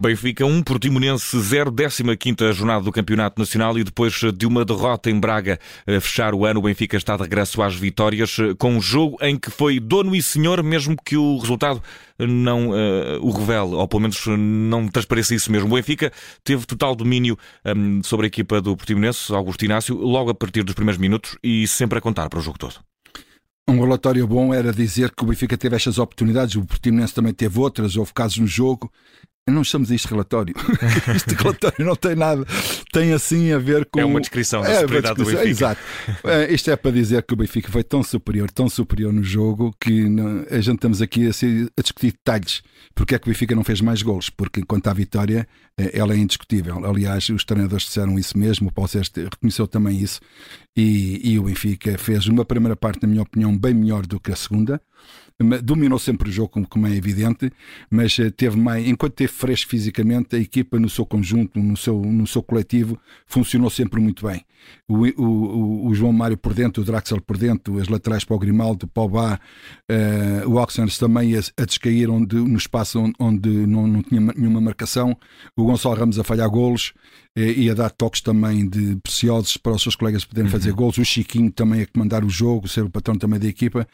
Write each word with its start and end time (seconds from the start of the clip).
Benfica 0.00 0.46
1, 0.46 0.62
Portimonense 0.62 1.38
0, 1.38 1.74
15 2.18 2.52
jornada 2.54 2.82
do 2.82 2.90
Campeonato 2.90 3.38
Nacional 3.38 3.78
e 3.78 3.84
depois 3.84 4.18
de 4.34 4.46
uma 4.46 4.64
derrota 4.64 5.10
em 5.10 5.20
Braga 5.20 5.60
a 5.86 6.00
fechar 6.00 6.34
o 6.34 6.46
ano, 6.46 6.58
o 6.58 6.62
Benfica 6.62 6.96
está 6.96 7.16
de 7.16 7.24
regresso 7.24 7.60
às 7.60 7.74
vitórias 7.74 8.34
com 8.58 8.76
um 8.76 8.80
jogo 8.80 9.18
em 9.20 9.38
que 9.38 9.50
foi 9.50 9.78
dono 9.78 10.16
e 10.16 10.22
senhor, 10.22 10.62
mesmo 10.62 10.96
que 11.04 11.18
o 11.18 11.36
resultado 11.36 11.82
não 12.18 12.70
uh, 12.70 13.20
o 13.20 13.30
revele, 13.30 13.74
ou 13.74 13.86
pelo 13.86 14.00
menos 14.00 14.24
não 14.26 14.88
transpareça 14.88 15.34
isso 15.34 15.52
mesmo. 15.52 15.68
O 15.68 15.74
Benfica 15.74 16.10
teve 16.42 16.64
total 16.64 16.96
domínio 16.96 17.38
um, 17.66 18.02
sobre 18.02 18.24
a 18.24 18.28
equipa 18.28 18.58
do 18.58 18.74
Portimonense, 18.74 19.30
Augusto 19.34 19.66
Inácio, 19.66 19.94
logo 19.94 20.30
a 20.30 20.34
partir 20.34 20.62
dos 20.62 20.74
primeiros 20.74 20.98
minutos 20.98 21.36
e 21.44 21.68
sempre 21.68 21.98
a 21.98 22.00
contar 22.00 22.30
para 22.30 22.38
o 22.38 22.42
jogo 22.42 22.58
todo. 22.58 22.76
Um 23.68 23.78
relatório 23.78 24.26
bom 24.26 24.54
era 24.54 24.72
dizer 24.72 25.12
que 25.14 25.22
o 25.22 25.26
Benfica 25.26 25.58
teve 25.58 25.76
estas 25.76 25.98
oportunidades, 25.98 26.56
o 26.56 26.64
Portimonense 26.64 27.12
também 27.12 27.34
teve 27.34 27.58
outras, 27.58 27.96
houve 27.96 28.14
casos 28.14 28.38
no 28.38 28.46
jogo 28.46 28.90
não 29.48 29.64
chamamos 29.64 29.90
isto 29.90 30.08
relatório. 30.08 30.54
este 31.14 31.34
relatório 31.34 31.84
não 31.84 31.96
tem 31.96 32.14
nada. 32.14 32.46
Tem 32.92 33.12
assim 33.12 33.52
a 33.52 33.58
ver 33.58 33.84
com. 33.86 34.00
É 34.00 34.04
uma 34.04 34.20
descrição 34.20 34.62
da 34.62 34.68
é, 34.68 34.80
superioridade 34.80 35.16
do 35.16 35.24
Benfica. 35.24 35.48
Exato. 35.48 35.80
É, 36.24 36.52
isto 36.52 36.70
é 36.70 36.76
para 36.76 36.90
dizer 36.90 37.22
que 37.22 37.34
o 37.34 37.36
Benfica 37.36 37.70
foi 37.70 37.82
tão 37.82 38.02
superior, 38.02 38.50
tão 38.50 38.68
superior 38.68 39.12
no 39.12 39.22
jogo, 39.22 39.74
que 39.80 40.08
não, 40.08 40.44
a 40.50 40.60
gente 40.60 40.76
estamos 40.76 41.02
aqui 41.02 41.26
a, 41.26 41.32
ser, 41.32 41.70
a, 41.76 41.82
discutir 41.82 42.12
detalhes. 42.12 42.62
Porque 42.94 43.14
é 43.14 43.18
que 43.18 43.28
o 43.28 43.30
Benfica 43.30 43.54
não 43.54 43.64
fez 43.64 43.80
mais 43.80 44.02
gols? 44.02 44.30
Porque 44.30 44.62
quanto 44.62 44.88
à 44.88 44.92
vitória, 44.92 45.46
é, 45.78 45.98
ela 45.98 46.14
é 46.14 46.16
indiscutível. 46.16 46.84
Aliás, 46.84 47.28
os 47.28 47.44
treinadores 47.44 47.84
disseram 47.84 48.18
isso 48.18 48.36
mesmo, 48.36 48.68
o 48.68 48.72
Paulo 48.72 48.88
Sérgio 48.88 49.12
reconheceu 49.30 49.66
também 49.66 49.98
isso. 49.98 50.20
E, 50.76 51.20
e 51.32 51.38
o 51.38 51.44
Benfica 51.44 51.96
fez 51.98 52.26
uma 52.26 52.44
primeira 52.44 52.76
parte, 52.76 53.02
na 53.02 53.08
minha 53.08 53.22
opinião, 53.22 53.56
bem 53.56 53.74
melhor 53.74 54.06
do 54.06 54.20
que 54.20 54.32
a 54.32 54.36
segunda 54.36 54.80
dominou 55.62 55.98
sempre 55.98 56.28
o 56.28 56.32
jogo, 56.32 56.66
como 56.68 56.86
é 56.86 56.94
evidente, 56.94 57.50
mas 57.90 58.18
eh, 58.18 58.30
teve 58.30 58.58
mais, 58.58 58.86
enquanto 58.86 59.14
teve 59.14 59.32
fresco 59.32 59.70
fisicamente, 59.70 60.36
a 60.36 60.38
equipa 60.38 60.78
no 60.78 60.88
seu 60.88 61.06
conjunto, 61.06 61.58
no 61.58 61.76
seu, 61.76 62.00
no 62.00 62.26
seu 62.26 62.42
coletivo, 62.42 62.98
funcionou 63.26 63.70
sempre 63.70 64.00
muito 64.00 64.26
bem. 64.26 64.44
O, 64.86 65.06
o, 65.22 65.86
o 65.88 65.94
João 65.94 66.12
Mário 66.12 66.36
por 66.36 66.52
dentro, 66.52 66.82
o 66.82 66.84
Draxel 66.84 67.20
por 67.20 67.38
dentro, 67.38 67.78
as 67.78 67.88
laterais 67.88 68.24
para 68.24 68.36
o 68.36 68.38
Grimaldo, 68.38 68.86
para 68.86 69.02
o 69.02 69.08
Bá, 69.08 69.40
uh, 69.90 70.48
o 70.48 70.56
Oxens 70.56 70.98
também 70.98 71.34
a, 71.34 71.40
a 71.56 71.64
descair 71.64 72.10
onde, 72.10 72.36
no 72.36 72.58
espaço 72.58 73.00
onde, 73.00 73.14
onde 73.18 73.48
não, 73.48 73.86
não, 73.86 74.02
tinha 74.02 74.20
nenhuma 74.20 74.60
marcação, 74.60 75.16
o 75.56 75.64
Gonçalo 75.64 75.94
Ramos 75.94 76.18
a 76.18 76.24
falhar 76.24 76.50
golos 76.50 76.92
eh, 77.29 77.29
e 77.36 77.70
a 77.70 77.74
dar 77.74 77.90
toques 77.90 78.20
também 78.20 78.68
de 78.68 78.96
preciosos 78.96 79.56
para 79.56 79.72
os 79.72 79.82
seus 79.82 79.94
colegas 79.94 80.24
poderem 80.24 80.50
uhum. 80.50 80.58
fazer 80.58 80.72
golos, 80.72 80.98
o 80.98 81.04
Chiquinho 81.04 81.50
também 81.50 81.82
a 81.82 81.86
comandar 81.86 82.24
o 82.24 82.28
jogo, 82.28 82.66
ser 82.66 82.82
o 82.82 82.90
patrão 82.90 83.16
também 83.16 83.38
da 83.38 83.46
equipa. 83.46 83.86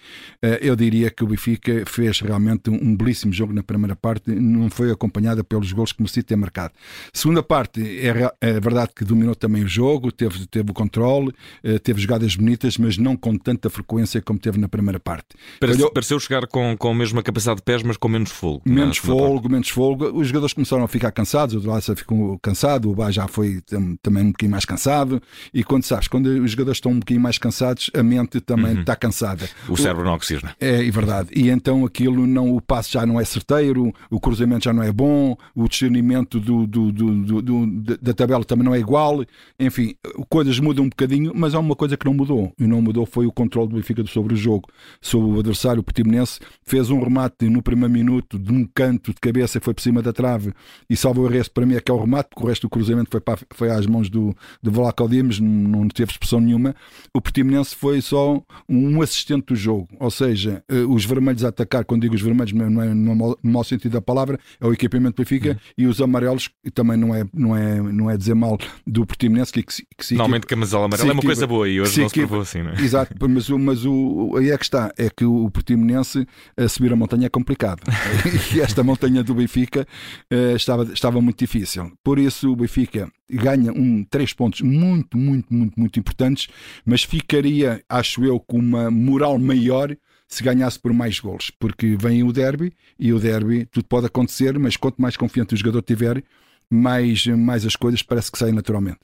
Uh, 0.42 0.56
eu 0.60 0.74
diria 0.74 1.10
que 1.10 1.22
o 1.22 1.26
Benfica 1.26 1.84
fez 1.86 2.20
realmente 2.20 2.70
um 2.70 2.96
belíssimo 2.96 3.32
jogo 3.32 3.52
na 3.52 3.62
primeira 3.62 3.94
parte, 3.94 4.30
não 4.30 4.70
foi 4.70 4.90
acompanhada 4.90 5.44
pelos 5.44 5.72
gols 5.72 5.92
que 5.92 6.00
merecia 6.00 6.22
ter 6.22 6.36
marcado. 6.36 6.72
Segunda 7.12 7.42
parte, 7.42 7.80
é, 7.80 8.32
é 8.40 8.60
verdade 8.60 8.92
que 8.96 9.04
dominou 9.04 9.34
também 9.34 9.64
o 9.64 9.68
jogo, 9.68 10.10
teve, 10.10 10.46
teve 10.46 10.70
o 10.70 10.74
controle, 10.74 11.32
eh, 11.62 11.78
teve 11.78 12.00
jogadas 12.00 12.36
bonitas, 12.36 12.78
mas 12.78 12.96
não 12.96 13.16
com 13.16 13.36
tanta 13.36 13.68
frequência 13.68 14.22
como 14.22 14.38
teve 14.38 14.58
na 14.58 14.68
primeira 14.68 14.98
parte. 14.98 15.28
Parece, 15.60 15.78
Olhou... 15.78 15.92
Pareceu 15.92 16.18
chegar 16.18 16.46
com, 16.46 16.76
com 16.76 16.90
a 16.90 16.94
mesma 16.94 17.22
capacidade 17.22 17.58
de 17.58 17.62
pés, 17.62 17.82
mas 17.82 17.96
com 17.96 18.08
menos 18.08 18.30
fogo. 18.30 18.62
Menos 18.64 18.98
fogo, 18.98 19.34
parte. 19.34 19.52
menos 19.52 19.68
fogo. 19.68 20.06
Os 20.18 20.28
jogadores 20.28 20.52
começaram 20.52 20.84
a 20.84 20.88
ficar 20.88 21.10
cansados, 21.12 21.54
o 21.54 21.60
Delaça 21.60 21.94
ficou 21.94 22.38
cansado, 22.38 22.90
o 22.90 22.94
Bá 22.94 23.10
já 23.26 23.28
foi 23.28 23.60
também 24.00 24.24
um 24.24 24.28
bocadinho 24.28 24.52
mais 24.52 24.64
cansado. 24.64 25.20
E 25.52 25.64
quando 25.64 25.84
sabes, 25.84 26.08
quando 26.08 26.26
os 26.26 26.52
jogadores 26.52 26.78
estão 26.78 26.92
um 26.92 26.98
bocadinho 26.98 27.20
mais 27.20 27.38
cansados, 27.38 27.90
a 27.94 28.02
mente 28.02 28.40
também 28.40 28.74
uhum. 28.74 28.80
está 28.80 28.94
cansada. 28.96 29.48
O 29.68 29.76
cérebro 29.76 30.04
não 30.04 30.14
oxigena. 30.14 30.54
É, 30.60 30.86
é 30.86 30.90
verdade. 30.90 31.30
E 31.34 31.50
então 31.50 31.84
aquilo 31.84 32.26
não, 32.26 32.54
o 32.54 32.60
passo 32.60 32.92
já 32.92 33.04
não 33.04 33.20
é 33.20 33.24
certeiro, 33.24 33.92
o 34.10 34.20
cruzamento 34.20 34.64
já 34.64 34.72
não 34.72 34.82
é 34.82 34.92
bom, 34.92 35.36
o 35.54 35.68
discernimento 35.68 36.38
do, 36.38 36.66
do, 36.66 36.92
do, 36.92 37.42
do 37.42 37.66
da 38.00 38.14
tabela 38.14 38.44
também 38.44 38.64
não 38.64 38.74
é 38.74 38.78
igual. 38.78 39.24
Enfim, 39.58 39.94
coisas 40.28 40.58
mudam 40.58 40.84
um 40.84 40.88
bocadinho, 40.88 41.32
mas 41.34 41.54
há 41.54 41.58
uma 41.58 41.74
coisa 41.74 41.96
que 41.96 42.06
não 42.06 42.14
mudou. 42.14 42.52
E 42.58 42.66
não 42.66 42.80
mudou 42.80 43.04
foi 43.04 43.26
o 43.26 43.32
controle 43.32 43.68
do 43.68 43.76
Benfica 43.76 44.04
sobre 44.06 44.34
o 44.34 44.36
jogo. 44.36 44.68
Sobre 45.00 45.30
o 45.30 45.38
adversário, 45.40 45.80
o 45.80 45.84
Portimonense, 45.84 46.40
fez 46.62 46.90
um 46.90 47.02
remate 47.02 47.48
no 47.48 47.62
primeiro 47.62 47.92
minuto 47.92 48.38
de 48.38 48.52
um 48.52 48.66
canto 48.74 49.12
de 49.12 49.20
cabeça, 49.20 49.60
foi 49.60 49.74
por 49.74 49.80
cima 49.80 50.02
da 50.02 50.12
trave 50.12 50.52
e 50.88 50.96
salvou 50.96 51.24
o 51.24 51.28
resto. 51.28 51.52
Para 51.52 51.66
mim 51.66 51.74
é 51.74 51.80
que 51.80 51.90
é 51.90 51.94
o 51.94 52.00
remate, 52.00 52.30
porque 52.30 52.44
o 52.44 52.48
resto 52.48 52.62
do 52.62 52.70
cruzamento 52.70 53.10
foi, 53.10 53.15
para, 53.20 53.38
foi 53.54 53.70
às 53.70 53.86
mãos 53.86 54.08
do, 54.08 54.34
do 54.62 54.70
Vlaco 54.70 55.08
Dimes, 55.08 55.38
não 55.40 55.88
teve 55.88 56.12
expressão 56.12 56.40
nenhuma. 56.40 56.74
O 57.12 57.20
Portimonense 57.20 57.74
foi 57.74 58.00
só 58.00 58.42
um 58.68 59.02
assistente 59.02 59.46
do 59.46 59.56
jogo. 59.56 59.88
Ou 59.98 60.10
seja, 60.10 60.62
eh, 60.68 60.80
os 60.80 61.04
vermelhos 61.04 61.44
a 61.44 61.48
atacar, 61.48 61.84
quando 61.84 62.02
digo 62.02 62.14
os 62.14 62.22
vermelhos, 62.22 62.52
não 62.52 62.82
é 62.82 62.94
no 62.94 63.14
mau, 63.14 63.38
no 63.42 63.52
mau 63.52 63.64
sentido 63.64 63.92
da 63.92 64.02
palavra, 64.02 64.38
é 64.60 64.66
o 64.66 64.72
equipamento 64.72 65.16
do 65.16 65.24
Benfica, 65.24 65.50
uhum. 65.50 65.56
e 65.78 65.86
os 65.86 66.00
amarelos, 66.00 66.50
e 66.64 66.70
também 66.70 66.96
não 66.96 67.14
é, 67.14 67.24
não 67.32 67.56
é, 67.56 67.80
não 67.80 68.10
é 68.10 68.16
dizer 68.16 68.34
mal 68.34 68.58
do 68.86 69.06
Portimonense, 69.06 69.52
que, 69.52 69.62
que, 69.62 69.82
que 69.96 70.14
Normalmente 70.14 70.46
camisola 70.46 70.86
amarela 70.86 71.10
é 71.10 71.12
uma 71.12 71.22
coisa 71.22 71.46
boa 71.46 71.68
e 71.68 71.80
hoje 71.80 72.00
não 72.00 72.08
se 72.08 72.14
provou 72.14 72.40
assim, 72.40 72.62
não 72.62 72.72
é? 72.72 72.80
Exato, 72.80 73.14
mas, 73.28 73.48
mas 73.48 73.84
o, 73.84 74.34
aí 74.36 74.50
é 74.50 74.58
que 74.58 74.64
está, 74.64 74.92
é 74.96 75.08
que 75.10 75.24
o 75.24 75.50
Portimonense 75.50 76.26
a 76.56 76.68
subir 76.68 76.92
a 76.92 76.96
montanha 76.96 77.26
é 77.26 77.28
complicado. 77.28 77.80
e 78.54 78.60
esta 78.60 78.82
montanha 78.82 79.22
do 79.22 79.34
Benfica 79.34 79.86
uh, 80.32 80.56
estava, 80.56 80.84
estava 80.84 81.20
muito 81.20 81.38
difícil. 81.38 81.92
Por 82.02 82.18
isso 82.18 82.52
o 82.52 82.56
Benfica 82.56 83.05
ganha 83.30 83.72
um, 83.72 84.04
três 84.04 84.32
pontos 84.32 84.60
muito, 84.60 85.16
muito, 85.16 85.52
muito, 85.52 85.78
muito 85.78 85.98
importantes, 85.98 86.48
mas 86.84 87.02
ficaria, 87.02 87.82
acho 87.88 88.24
eu, 88.24 88.38
com 88.40 88.58
uma 88.58 88.90
moral 88.90 89.38
maior 89.38 89.96
se 90.28 90.42
ganhasse 90.42 90.78
por 90.78 90.92
mais 90.92 91.20
gols, 91.20 91.50
porque 91.58 91.96
vem 91.96 92.22
o 92.24 92.32
derby 92.32 92.72
e 92.98 93.12
o 93.12 93.18
derby 93.18 93.66
tudo 93.66 93.86
pode 93.86 94.06
acontecer, 94.06 94.58
mas 94.58 94.76
quanto 94.76 95.00
mais 95.00 95.16
confiante 95.16 95.54
o 95.54 95.56
jogador 95.56 95.82
tiver, 95.82 96.22
mais, 96.70 97.26
mais 97.26 97.64
as 97.64 97.76
coisas 97.76 98.02
parece 98.02 98.30
que 98.30 98.38
saem 98.38 98.52
naturalmente. 98.52 98.98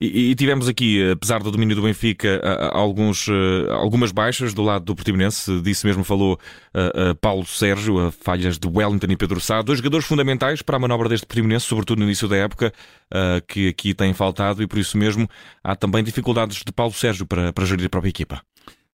E, 0.00 0.30
e, 0.30 0.34
tivemos 0.34 0.68
aqui, 0.68 1.10
apesar 1.10 1.42
do 1.42 1.50
domínio 1.50 1.74
do 1.74 1.82
Benfica, 1.82 2.40
alguns, 2.72 3.26
algumas 3.70 4.12
baixas 4.12 4.52
do 4.52 4.62
lado 4.62 4.84
do 4.84 4.94
Portimonense. 4.94 5.60
Disso 5.62 5.86
mesmo 5.86 6.04
falou 6.04 6.38
uh, 6.74 7.10
uh, 7.10 7.14
Paulo 7.16 7.46
Sérgio, 7.46 7.98
a 7.98 8.12
falhas 8.12 8.58
de 8.58 8.68
Wellington 8.68 9.06
e 9.10 9.16
Pedro 9.16 9.40
Sá, 9.40 9.62
dois 9.62 9.78
jogadores 9.78 10.06
fundamentais 10.06 10.62
para 10.62 10.76
a 10.76 10.78
manobra 10.78 11.08
deste 11.08 11.26
Portimonense, 11.26 11.66
sobretudo 11.66 11.98
no 11.98 12.04
início 12.04 12.28
da 12.28 12.36
época, 12.36 12.72
uh, 13.12 13.44
que 13.46 13.68
aqui 13.68 13.94
têm 13.94 14.12
faltado 14.12 14.62
e 14.62 14.66
por 14.66 14.78
isso 14.78 14.98
mesmo 14.98 15.28
há 15.64 15.74
também 15.74 16.04
dificuldades 16.04 16.62
de 16.64 16.72
Paulo 16.72 16.92
Sérgio 16.92 17.26
para, 17.26 17.52
para 17.52 17.64
gerir 17.64 17.86
a 17.86 17.90
própria 17.90 18.10
equipa. 18.10 18.42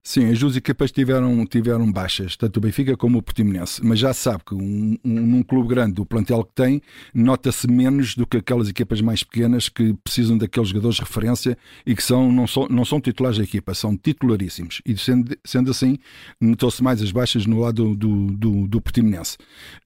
Sim, 0.04 0.32
as 0.32 0.38
duas 0.40 0.56
equipas 0.56 0.90
tiveram, 0.90 1.46
tiveram 1.46 1.90
baixas, 1.90 2.36
tanto 2.36 2.56
o 2.56 2.60
Benfica 2.60 2.96
como 2.96 3.18
o 3.18 3.22
Portimonense, 3.22 3.80
mas 3.84 4.00
já 4.00 4.12
sabe 4.12 4.42
que 4.44 4.52
um, 4.52 4.98
um, 5.04 5.26
num 5.26 5.42
clube 5.44 5.68
grande, 5.68 6.00
o 6.00 6.04
plantel 6.04 6.42
que 6.42 6.52
tem, 6.56 6.82
nota-se 7.14 7.68
menos 7.70 8.16
do 8.16 8.26
que 8.26 8.38
aquelas 8.38 8.68
equipas 8.68 9.00
mais 9.00 9.22
pequenas 9.22 9.68
que 9.68 9.94
precisam 10.02 10.36
daqueles 10.36 10.70
jogadores 10.70 10.96
de 10.96 11.02
referência 11.02 11.56
e 11.86 11.94
que 11.94 12.02
são, 12.02 12.32
não, 12.32 12.48
são, 12.48 12.66
não 12.68 12.84
são 12.84 13.00
titulares 13.00 13.38
da 13.38 13.44
equipa, 13.44 13.74
são 13.74 13.96
titularíssimos. 13.96 14.82
E 14.84 14.98
sendo, 14.98 15.36
sendo 15.44 15.70
assim, 15.70 15.96
notou-se 16.40 16.82
mais 16.82 17.00
as 17.00 17.12
baixas 17.12 17.46
no 17.46 17.60
lado 17.60 17.94
do, 17.94 18.26
do, 18.32 18.66
do 18.66 18.80
Portimonense. 18.80 19.36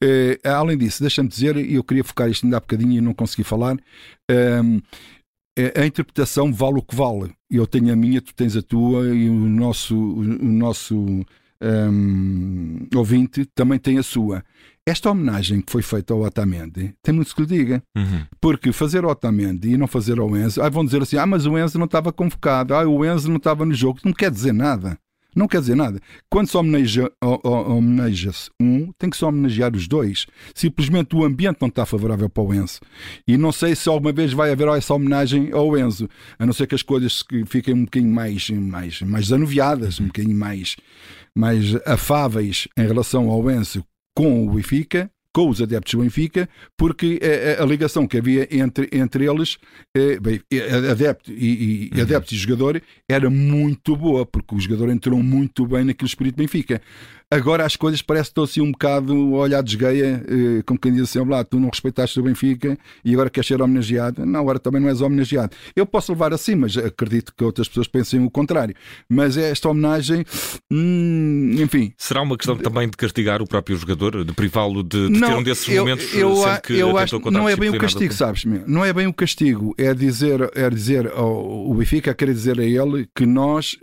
Uh, 0.02 0.48
além 0.48 0.78
disso, 0.78 1.02
deixa-me 1.02 1.28
dizer, 1.28 1.58
e 1.58 1.74
eu 1.74 1.84
queria 1.84 2.02
focar 2.02 2.30
isto 2.30 2.46
ainda 2.46 2.56
há 2.56 2.60
bocadinho 2.60 2.92
e 2.92 3.00
não 3.02 3.12
consegui 3.12 3.44
falar. 3.44 3.76
Uh, 4.30 4.80
a 5.74 5.86
interpretação 5.86 6.52
vale 6.52 6.78
o 6.78 6.82
que 6.82 6.94
vale. 6.94 7.32
Eu 7.50 7.66
tenho 7.66 7.92
a 7.92 7.96
minha, 7.96 8.20
tu 8.20 8.34
tens 8.34 8.56
a 8.56 8.62
tua 8.62 9.08
e 9.14 9.28
o 9.28 9.34
nosso, 9.34 9.96
o 9.96 10.22
nosso 10.22 11.24
um, 11.60 12.86
ouvinte 12.94 13.46
também 13.54 13.78
tem 13.78 13.98
a 13.98 14.02
sua. 14.02 14.44
Esta 14.88 15.10
homenagem 15.10 15.60
que 15.60 15.72
foi 15.72 15.82
feita 15.82 16.14
ao 16.14 16.20
Otamendi 16.20 16.94
tem 17.02 17.12
muito 17.12 17.34
que 17.34 17.40
lhe 17.40 17.46
diga. 17.46 17.82
Uhum. 17.96 18.24
Porque 18.40 18.70
fazer 18.72 19.04
ao 19.04 19.10
Otamendi 19.10 19.70
e 19.70 19.76
não 19.76 19.88
fazer 19.88 20.20
ao 20.20 20.36
Enzo, 20.36 20.62
ah, 20.62 20.68
vão 20.68 20.84
dizer 20.84 21.02
assim: 21.02 21.16
ah, 21.16 21.26
mas 21.26 21.44
o 21.46 21.58
Enzo 21.58 21.78
não 21.78 21.86
estava 21.86 22.12
convocado, 22.12 22.74
ah, 22.74 22.86
o 22.86 23.04
Enzo 23.04 23.28
não 23.28 23.36
estava 23.36 23.64
no 23.64 23.74
jogo. 23.74 24.00
Não 24.04 24.12
quer 24.12 24.30
dizer 24.30 24.52
nada. 24.52 24.96
Não 25.36 25.46
quer 25.46 25.60
dizer 25.60 25.76
nada. 25.76 26.00
Quando 26.30 26.48
se 26.48 26.56
homenageia-se 26.56 27.12
homenageia 27.44 28.32
um, 28.58 28.90
tem 28.98 29.10
que 29.10 29.16
se 29.18 29.24
homenagear 29.24 29.76
os 29.76 29.86
dois. 29.86 30.26
Simplesmente 30.54 31.14
o 31.14 31.24
ambiente 31.24 31.58
não 31.60 31.68
está 31.68 31.84
favorável 31.84 32.30
para 32.30 32.42
o 32.42 32.54
Enzo. 32.54 32.80
E 33.28 33.36
não 33.36 33.52
sei 33.52 33.76
se 33.76 33.86
alguma 33.86 34.12
vez 34.12 34.32
vai 34.32 34.50
haver 34.50 34.66
essa 34.68 34.94
homenagem 34.94 35.52
ao 35.52 35.76
Enzo. 35.76 36.08
A 36.38 36.46
não 36.46 36.54
ser 36.54 36.66
que 36.66 36.74
as 36.74 36.82
coisas 36.82 37.22
fiquem 37.46 37.74
um 37.74 37.84
bocadinho 37.84 38.12
mais, 38.12 38.48
mais, 38.48 39.02
mais 39.02 39.26
zanuviadas, 39.26 40.00
um 40.00 40.06
bocadinho 40.06 40.38
mais, 40.38 40.76
mais 41.36 41.74
afáveis 41.84 42.66
em 42.74 42.86
relação 42.86 43.28
ao 43.28 43.50
Enzo 43.50 43.84
com 44.16 44.46
o 44.46 44.54
Benfica 44.54 45.10
com 45.36 45.50
os 45.50 45.60
adeptos 45.60 45.92
do 45.92 46.00
Benfica, 46.00 46.48
porque 46.78 47.20
a, 47.58 47.62
a, 47.62 47.66
ligação 47.66 48.06
que 48.06 48.16
havia 48.16 48.48
entre, 48.50 48.88
entre 48.90 49.30
eles, 49.30 49.58
eh, 49.94 50.18
bem, 50.18 50.40
adepto 50.90 51.30
e, 51.30 51.90
e, 51.92 51.94
uhum. 51.94 52.00
adepto 52.00 52.32
e 52.32 52.38
jogador, 52.38 52.82
era 53.06 53.28
muito 53.28 53.94
boa, 53.94 54.24
porque 54.24 54.54
o 54.54 54.58
jogador 54.58 54.88
entrou 54.88 55.22
muito 55.22 55.66
bem 55.66 55.84
naquele 55.84 56.08
espírito 56.08 56.36
Benfica. 56.36 56.80
Agora 57.28 57.66
as 57.66 57.74
coisas 57.74 58.00
parecem 58.00 58.26
que 58.26 58.30
estão 58.30 58.44
assim 58.44 58.60
um 58.60 58.70
bocado 58.70 59.32
olhar 59.32 59.60
desgueia, 59.60 60.24
eh, 60.28 60.62
como 60.64 60.78
quem 60.78 60.92
diz 60.92 61.02
assim, 61.02 61.28
lá, 61.28 61.42
tu 61.42 61.58
não 61.58 61.68
respeitaste 61.68 62.20
o 62.20 62.22
Benfica 62.22 62.78
e 63.04 63.12
agora 63.12 63.28
queres 63.28 63.48
ser 63.48 63.60
homenageado. 63.60 64.24
Não, 64.24 64.38
agora 64.38 64.60
também 64.60 64.80
não 64.80 64.88
és 64.88 65.00
homenageado. 65.00 65.50
Eu 65.74 65.84
posso 65.84 66.12
levar 66.12 66.32
assim, 66.32 66.54
mas 66.54 66.76
acredito 66.76 67.34
que 67.36 67.42
outras 67.42 67.66
pessoas 67.66 67.88
pensem 67.88 68.24
o 68.24 68.30
contrário. 68.30 68.76
Mas 69.08 69.36
esta 69.36 69.68
homenagem, 69.68 70.24
hum, 70.72 71.56
enfim. 71.58 71.92
Será 71.98 72.22
uma 72.22 72.36
questão 72.36 72.56
também 72.56 72.88
de 72.88 72.96
castigar 72.96 73.42
o 73.42 73.46
próprio 73.46 73.76
jogador, 73.76 74.24
de 74.24 74.32
privá-lo 74.32 74.84
de, 74.84 75.08
de 75.08 75.18
não, 75.28 75.34
ter 75.34 75.40
um 75.40 75.42
desses 75.42 75.68
eu, 75.68 75.84
momentos 75.84 76.04
eu, 76.14 76.34
que 76.62 76.78
eu 76.78 76.96
acho, 76.96 77.30
Não 77.30 77.48
é 77.48 77.56
bem 77.56 77.70
o 77.70 77.78
castigo, 77.78 78.14
sabes? 78.14 78.44
Não 78.44 78.84
é 78.84 78.92
bem 78.92 79.06
o 79.06 79.12
castigo. 79.12 79.74
É 79.76 79.92
dizer, 79.92 80.50
é 80.54 80.68
dizer 80.70 81.10
ao, 81.12 81.70
o 81.70 81.74
Benfica, 81.74 82.14
quer 82.14 82.32
dizer 82.32 82.58
a 82.60 82.64
ele 82.64 83.08
que 83.14 83.26
nós 83.26 83.76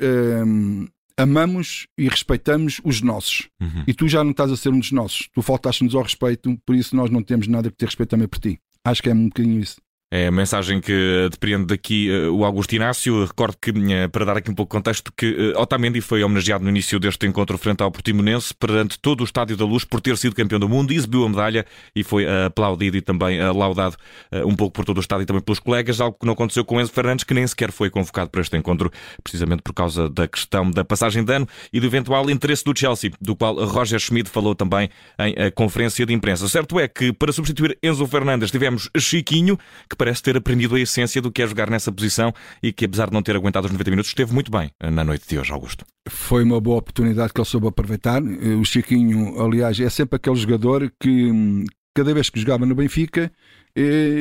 hum, 0.45 0.87
amamos 1.17 1.87
e 1.97 2.07
respeitamos 2.07 2.81
os 2.83 3.01
nossos. 3.01 3.49
Uhum. 3.61 3.83
E 3.87 3.93
tu 3.93 4.07
já 4.07 4.23
não 4.23 4.31
estás 4.31 4.51
a 4.51 4.57
ser 4.57 4.69
um 4.69 4.79
dos 4.79 4.91
nossos. 4.91 5.29
Tu 5.33 5.41
faltaste-nos 5.41 5.95
ao 5.95 6.03
respeito, 6.03 6.57
por 6.65 6.75
isso 6.75 6.95
nós 6.95 7.09
não 7.09 7.21
temos 7.21 7.47
nada 7.47 7.69
que 7.69 7.77
ter 7.77 7.85
respeito 7.85 8.09
também 8.09 8.27
por 8.27 8.39
ti. 8.39 8.59
Acho 8.85 9.01
que 9.01 9.09
é 9.09 9.13
um 9.13 9.25
bocadinho 9.25 9.59
isso. 9.59 9.77
É 10.15 10.27
a 10.27 10.31
mensagem 10.31 10.79
que 10.79 11.27
depreende 11.31 11.65
daqui 11.65 12.07
uh, 12.11 12.31
o 12.31 12.45
Augusto 12.45 12.75
Inácio. 12.75 13.25
Recordo 13.25 13.57
que, 13.59 13.71
uh, 13.71 14.07
para 14.11 14.23
dar 14.23 14.37
aqui 14.37 14.51
um 14.51 14.53
pouco 14.53 14.69
de 14.69 14.77
contexto, 14.77 15.11
que 15.17 15.25
uh, 15.25 15.59
Otamendi 15.59 16.01
foi 16.01 16.23
homenageado 16.23 16.63
no 16.63 16.69
início 16.69 16.99
deste 16.99 17.25
encontro 17.25 17.57
frente 17.57 17.81
ao 17.81 17.91
Portimonense 17.91 18.53
perante 18.53 18.99
todo 18.99 19.21
o 19.21 19.23
Estádio 19.23 19.57
da 19.57 19.65
Luz 19.65 19.83
por 19.83 19.99
ter 19.99 20.15
sido 20.15 20.35
campeão 20.35 20.59
do 20.59 20.69
mundo, 20.69 20.93
exibiu 20.93 21.25
a 21.25 21.29
medalha 21.29 21.65
e 21.95 22.03
foi 22.03 22.27
aplaudido 22.45 22.95
e 22.95 23.01
também 23.01 23.39
laudado 23.39 23.97
um 24.45 24.55
pouco 24.55 24.73
por 24.73 24.85
todo 24.85 24.97
o 24.97 24.99
estádio 24.99 25.23
e 25.23 25.25
também 25.25 25.41
pelos 25.41 25.59
colegas, 25.59 25.99
algo 25.99 26.15
que 26.19 26.27
não 26.27 26.33
aconteceu 26.33 26.63
com 26.63 26.79
Enzo 26.79 26.91
Fernandes, 26.91 27.23
que 27.23 27.33
nem 27.33 27.47
sequer 27.47 27.71
foi 27.71 27.89
convocado 27.89 28.29
para 28.29 28.41
este 28.41 28.55
encontro, 28.55 28.91
precisamente 29.23 29.63
por 29.63 29.73
causa 29.73 30.07
da 30.09 30.27
questão 30.27 30.69
da 30.69 30.85
passagem 30.85 31.23
de 31.23 31.33
ano 31.33 31.47
e 31.71 31.79
do 31.79 31.87
eventual 31.87 32.29
interesse 32.29 32.63
do 32.63 32.77
Chelsea, 32.77 33.11
do 33.19 33.35
qual 33.35 33.55
Roger 33.65 33.99
Schmidt 33.99 34.29
falou 34.29 34.53
também 34.53 34.89
em 35.17 35.51
conferência 35.51 36.05
de 36.05 36.13
imprensa. 36.13 36.47
Certo 36.47 36.79
é 36.79 36.87
que, 36.87 37.11
para 37.11 37.31
substituir 37.31 37.77
Enzo 37.81 38.05
Fernandes, 38.05 38.51
tivemos 38.51 38.91
Chiquinho, 38.95 39.57
que 39.89 40.02
parece 40.03 40.21
ter 40.21 40.35
aprendido 40.35 40.75
a 40.75 40.79
essência 40.81 41.21
do 41.21 41.31
que 41.31 41.41
é 41.41 41.47
jogar 41.47 41.69
nessa 41.69 41.89
posição 41.89 42.33
e 42.61 42.73
que, 42.73 42.83
apesar 42.83 43.07
de 43.07 43.13
não 43.13 43.23
ter 43.23 43.37
aguentado 43.37 43.67
os 43.67 43.71
90 43.71 43.89
minutos, 43.89 44.09
esteve 44.09 44.33
muito 44.33 44.51
bem 44.51 44.69
na 44.91 45.01
noite 45.01 45.25
de 45.29 45.39
hoje, 45.39 45.53
Augusto. 45.53 45.85
Foi 46.09 46.43
uma 46.43 46.59
boa 46.59 46.79
oportunidade 46.79 47.31
que 47.31 47.39
ele 47.39 47.47
soube 47.47 47.67
aproveitar. 47.67 48.21
O 48.21 48.65
Chiquinho, 48.65 49.41
aliás, 49.41 49.79
é 49.79 49.89
sempre 49.89 50.17
aquele 50.17 50.35
jogador 50.35 50.91
que 50.99 51.31
hum, 51.31 51.63
cada 51.95 52.13
vez 52.13 52.29
que 52.29 52.37
jogava 52.37 52.65
no 52.65 52.75
Benfica 52.75 53.31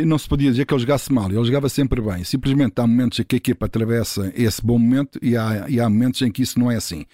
não 0.07 0.19
se 0.19 0.27
podia 0.27 0.51
dizer 0.51 0.65
que 0.65 0.73
ele 0.73 0.81
jogasse 0.81 1.13
mal, 1.13 1.31
ele 1.31 1.45
jogava 1.45 1.69
sempre 1.69 2.01
bem. 2.01 2.25
Simplesmente 2.25 2.73
há 2.79 2.87
momentos 2.87 3.19
em 3.19 3.25
que 3.25 3.37
a 3.37 3.39
equipa 3.39 3.67
atravessa 3.67 4.33
esse 4.35 4.65
bom 4.65 4.79
momento 4.79 5.19
e 5.23 5.37
há, 5.37 5.67
e 5.69 5.79
há 5.79 5.89
momentos 5.89 6.23
em 6.23 6.31
que 6.31 6.43
isso 6.43 6.59
não 6.59 6.71
é 6.71 6.77
assim. 6.77 7.05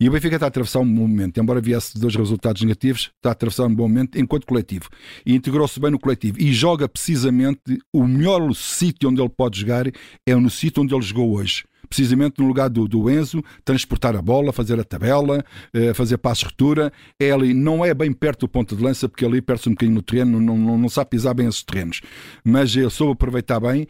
E 0.00 0.08
o 0.08 0.12
Benfica 0.12 0.36
está 0.36 0.46
a 0.46 0.48
atravessar 0.48 0.80
um 0.80 0.94
bom 0.94 1.06
momento, 1.06 1.38
embora 1.38 1.60
viesse 1.60 1.98
dois 1.98 2.16
resultados 2.16 2.62
negativos, 2.62 3.10
está 3.16 3.28
a 3.28 3.32
atravessar 3.32 3.64
um 3.64 3.74
bom 3.74 3.88
momento 3.88 4.18
enquanto 4.18 4.46
coletivo. 4.46 4.88
E 5.26 5.34
integrou-se 5.34 5.78
bem 5.78 5.90
no 5.90 5.98
coletivo 5.98 6.38
e 6.40 6.52
joga 6.52 6.88
precisamente 6.88 7.60
o 7.92 8.06
melhor 8.06 8.54
sítio 8.54 9.10
onde 9.10 9.20
ele 9.20 9.28
pode 9.28 9.60
jogar 9.60 9.86
é 10.26 10.34
no 10.34 10.48
sítio 10.48 10.82
onde 10.82 10.94
ele 10.94 11.02
jogou 11.02 11.34
hoje 11.34 11.64
precisamente 11.92 12.40
no 12.40 12.48
lugar 12.48 12.70
do, 12.70 12.88
do 12.88 13.10
Enzo, 13.10 13.44
transportar 13.62 14.16
a 14.16 14.22
bola, 14.22 14.50
fazer 14.50 14.80
a 14.80 14.84
tabela, 14.84 15.44
eh, 15.74 15.92
fazer 15.92 16.16
passo 16.16 16.46
retura. 16.46 16.90
É 17.20 17.30
ali, 17.30 17.52
não 17.52 17.84
é 17.84 17.92
bem 17.92 18.10
perto 18.10 18.40
do 18.40 18.48
ponto 18.48 18.74
de 18.74 18.82
lança, 18.82 19.06
porque 19.06 19.26
ali 19.26 19.42
perde-se 19.42 19.68
um 19.68 19.72
bocadinho 19.72 19.96
no 19.96 20.02
terreno, 20.02 20.40
não, 20.40 20.56
não, 20.56 20.78
não 20.78 20.88
sabe 20.88 21.10
pisar 21.10 21.34
bem 21.34 21.46
esses 21.46 21.62
terrenos. 21.62 22.00
Mas 22.42 22.74
ele 22.74 22.88
soube 22.88 23.12
aproveitar 23.12 23.60
bem. 23.60 23.86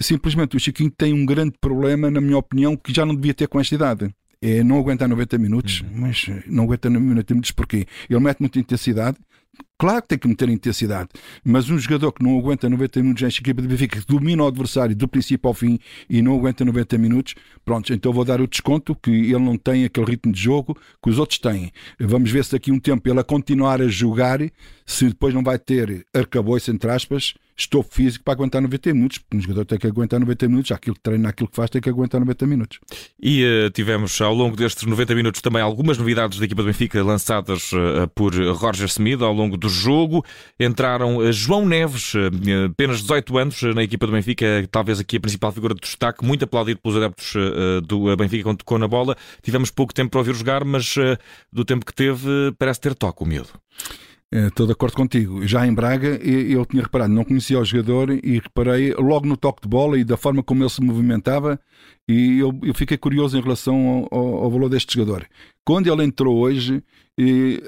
Simplesmente 0.00 0.56
o 0.56 0.60
Chiquinho 0.60 0.90
tem 0.90 1.12
um 1.12 1.24
grande 1.24 1.54
problema, 1.60 2.10
na 2.10 2.20
minha 2.20 2.36
opinião, 2.36 2.76
que 2.76 2.92
já 2.92 3.06
não 3.06 3.14
devia 3.14 3.32
ter 3.32 3.46
com 3.46 3.60
esta 3.60 3.74
idade 3.74 4.12
é 4.42 4.62
não 4.62 4.78
aguentar 4.78 5.08
90 5.08 5.38
minutos, 5.38 5.80
uhum. 5.80 5.88
mas 5.94 6.26
não 6.46 6.64
aguenta 6.64 6.90
90 6.90 7.32
minutos 7.32 7.50
porque 7.50 7.86
ele 8.10 8.20
mete 8.20 8.40
muita 8.40 8.58
intensidade, 8.58 9.16
Claro 9.76 10.02
que 10.02 10.08
tem 10.08 10.18
que 10.18 10.28
meter 10.28 10.48
intensidade, 10.48 11.08
mas 11.44 11.68
um 11.68 11.76
jogador 11.76 12.12
que 12.12 12.22
não 12.22 12.38
aguenta 12.38 12.70
90 12.70 13.02
minutos 13.02 13.22
nesta 13.22 13.40
equipa 13.40 13.60
de 13.60 13.68
Benfica, 13.68 14.00
que 14.00 14.06
domina 14.06 14.44
o 14.44 14.46
adversário 14.46 14.94
do 14.94 15.08
princípio 15.08 15.48
ao 15.48 15.52
fim 15.52 15.78
e 16.08 16.22
não 16.22 16.36
aguenta 16.36 16.64
90 16.64 16.96
minutos, 16.96 17.34
pronto, 17.64 17.92
então 17.92 18.12
vou 18.12 18.24
dar 18.24 18.40
o 18.40 18.46
desconto 18.46 18.94
que 18.94 19.10
ele 19.10 19.40
não 19.40 19.56
tem 19.58 19.84
aquele 19.84 20.06
ritmo 20.06 20.32
de 20.32 20.40
jogo 20.40 20.78
que 21.02 21.10
os 21.10 21.18
outros 21.18 21.38
têm. 21.38 21.72
Vamos 21.98 22.30
ver 22.30 22.44
se 22.44 22.52
daqui 22.52 22.70
a 22.70 22.74
um 22.74 22.78
tempo 22.78 23.08
ele 23.08 23.20
a 23.20 23.24
continuar 23.24 23.82
a 23.82 23.88
jogar, 23.88 24.38
se 24.86 25.08
depois 25.08 25.34
não 25.34 25.42
vai 25.42 25.58
ter 25.58 26.06
arcabouço, 26.14 26.70
entre 26.70 26.90
aspas, 26.90 27.34
estofo 27.56 27.88
físico 27.92 28.24
para 28.24 28.34
aguentar 28.34 28.60
90 28.60 28.92
minutos, 28.92 29.18
porque 29.18 29.36
um 29.36 29.40
jogador 29.40 29.64
tem 29.64 29.78
que 29.78 29.86
aguentar 29.86 30.18
90 30.18 30.48
minutos, 30.48 30.72
aquilo 30.72 30.96
que 30.96 31.02
treina, 31.02 31.28
aquilo 31.28 31.48
que 31.48 31.56
faz, 31.56 31.70
tem 31.70 31.80
que 31.80 31.88
aguentar 31.88 32.20
90 32.20 32.46
minutos. 32.46 32.80
E 33.20 33.44
uh, 33.44 33.70
tivemos 33.70 34.20
ao 34.20 34.34
longo 34.34 34.56
destes 34.56 34.84
90 34.84 35.14
minutos 35.14 35.40
também 35.40 35.62
algumas 35.62 35.96
novidades 35.96 36.38
da 36.38 36.44
equipa 36.44 36.62
do 36.62 36.66
Benfica 36.66 37.02
lançadas 37.02 37.72
uh, 37.72 38.08
por 38.14 38.34
Roger 38.34 38.86
Smith 38.86 39.22
ao 39.22 39.32
longo 39.32 39.56
do 39.56 39.68
jogo. 39.68 40.24
Entraram 40.58 41.18
uh, 41.18 41.32
João 41.32 41.66
Neves, 41.66 42.12
apenas 42.70 43.00
18 43.02 43.38
anos 43.38 43.62
na 43.74 43.82
equipa 43.82 44.06
do 44.06 44.12
Benfica, 44.12 44.68
talvez 44.70 44.98
aqui 44.98 45.16
a 45.16 45.20
principal 45.20 45.52
figura 45.52 45.74
de 45.74 45.80
destaque, 45.80 46.24
muito 46.24 46.44
aplaudido 46.44 46.80
pelos 46.80 46.96
adeptos 46.96 47.34
do 47.86 48.16
Benfica 48.16 48.44
quando 48.44 48.58
tocou 48.58 48.78
na 48.78 48.88
bola. 48.88 49.16
Tivemos 49.42 49.70
pouco 49.70 49.94
tempo 49.94 50.10
para 50.10 50.20
ouvir 50.20 50.34
jogar, 50.34 50.64
mas 50.64 50.94
do 51.52 51.64
tempo 51.64 51.86
que 51.86 51.94
teve, 51.94 52.52
parece 52.58 52.80
ter 52.80 52.94
toque 52.94 53.22
o 53.22 53.26
medo. 53.26 53.48
Estou 54.36 54.66
de 54.66 54.72
acordo 54.72 54.96
contigo. 54.96 55.46
Já 55.46 55.64
em 55.64 55.72
Braga, 55.72 56.08
eu 56.08 56.66
tinha 56.66 56.82
reparado, 56.82 57.14
não 57.14 57.22
conhecia 57.22 57.56
o 57.56 57.64
jogador 57.64 58.10
e 58.10 58.40
reparei 58.40 58.92
logo 58.94 59.28
no 59.28 59.36
toque 59.36 59.62
de 59.62 59.68
bola 59.68 59.96
e 59.96 60.02
da 60.02 60.16
forma 60.16 60.42
como 60.42 60.64
ele 60.64 60.70
se 60.70 60.82
movimentava. 60.82 61.56
E 62.08 62.40
eu, 62.40 62.52
eu 62.64 62.74
fiquei 62.74 62.96
curioso 62.96 63.38
em 63.38 63.40
relação 63.40 64.08
ao, 64.10 64.18
ao, 64.18 64.34
ao, 64.42 64.50
valor 64.50 64.68
deste 64.68 64.94
jogador. 64.94 65.24
Quando 65.64 65.86
ele 65.86 66.02
entrou 66.02 66.36
hoje, 66.36 66.82